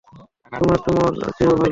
[0.51, 1.69] তোমার চুমোর চেয়েও ভালো।